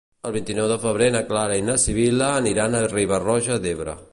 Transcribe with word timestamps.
El 0.27 0.31
vint-i-nou 0.35 0.69
de 0.71 0.77
febrer 0.85 1.09
na 1.15 1.21
Clara 1.27 1.59
i 1.61 1.65
na 1.67 1.75
Sibil·la 1.83 2.31
aniran 2.39 2.79
a 2.79 2.85
Riba-roja 2.87 3.63
d'Ebre. 3.67 3.97